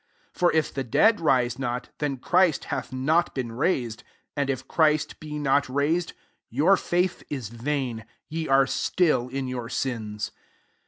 [0.29, 3.99] 16 For if the dead rise not, then Christ hath not been raised.
[4.33, 6.13] 17 And if Christ be not raised,
[6.49, 10.31] your faith f« vain; ye are still in your sins.